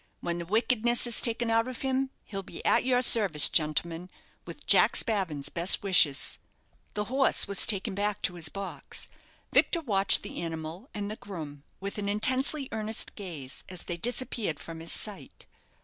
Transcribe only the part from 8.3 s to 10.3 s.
his box. Victor watched